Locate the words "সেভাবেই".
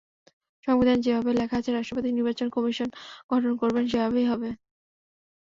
3.91-4.27